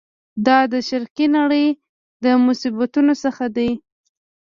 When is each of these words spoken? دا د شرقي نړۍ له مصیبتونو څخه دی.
دا 0.45 0.57
د 0.73 0.75
شرقي 0.87 1.27
نړۍ 1.37 1.67
له 2.23 2.31
مصیبتونو 2.47 3.13
څخه 3.23 3.45
دی. 3.55 3.71